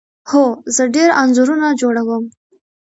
هو، 0.29 0.43
زه 0.75 0.83
ډیر 0.95 1.09
انځورونه 1.21 1.67
جوړوم 1.81 2.23